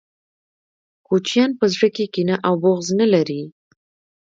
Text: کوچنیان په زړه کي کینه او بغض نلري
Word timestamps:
کوچنیان 1.07 1.51
په 1.59 1.65
زړه 1.73 1.87
کي 1.95 2.05
کینه 2.13 2.35
او 2.47 2.53
بغض 2.63 2.87
نلري 2.99 3.43